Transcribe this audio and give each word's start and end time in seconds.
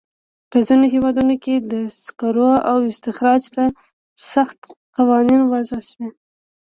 په 0.49 0.57
ځینو 0.67 0.85
هېوادونو 0.93 1.35
کې 1.43 1.55
د 1.71 1.73
سکرو 2.03 2.49
استخراج 2.91 3.41
ته 3.55 3.63
سخت 4.31 4.59
قوانین 4.97 5.41
وضع 5.51 5.79
شوي. 5.89 6.09